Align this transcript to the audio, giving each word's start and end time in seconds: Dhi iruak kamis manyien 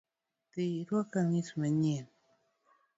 Dhi 0.53 0.65
iruak 0.79 1.07
kamis 1.13 1.47
manyien 1.59 2.05